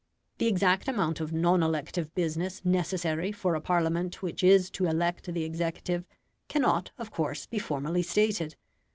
The 0.39 0.47
exact 0.47 0.87
amount 0.87 1.19
of 1.19 1.31
non 1.31 1.61
elective 1.61 2.11
business 2.15 2.65
necessary 2.65 3.31
for 3.31 3.53
a 3.53 3.61
Parliament 3.61 4.23
which 4.23 4.43
is 4.43 4.71
to 4.71 4.85
elect 4.87 5.31
the 5.31 5.43
executive 5.43 6.05
cannot, 6.47 6.89
of 6.97 7.11
course, 7.11 7.45
be 7.45 7.59
formally 7.59 8.01
stated. 8.01 8.55